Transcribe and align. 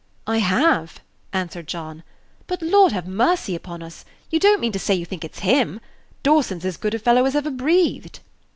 "I 0.25 0.39
have," 0.39 0.99
answered 1.31 1.67
John; 1.67 2.01
"but, 2.47 2.63
Lord 2.63 2.91
have 2.91 3.07
mercy 3.07 3.53
upon 3.53 3.83
us! 3.83 4.03
you 4.31 4.39
don't 4.39 4.59
mean 4.59 4.71
to 4.71 4.79
say 4.79 4.95
you 4.95 5.05
think 5.05 5.23
it's 5.23 5.41
him. 5.41 5.79
Dawson's 6.23 6.65
as 6.65 6.75
good 6.77 6.95
a 6.95 6.97
fellow 6.97 7.23
as 7.25 7.35
ever 7.35 7.51
breathed." 7.51 8.19